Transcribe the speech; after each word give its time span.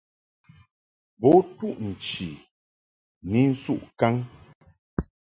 Bo 1.19 1.29
ntuʼ 1.47 1.75
nchi 1.89 2.27
ni 3.29 3.39
nsuʼ 3.51 3.79
kaŋ. 3.99 4.13